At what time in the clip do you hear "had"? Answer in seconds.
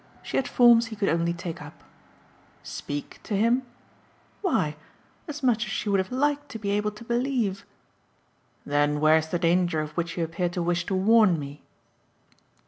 0.37-0.47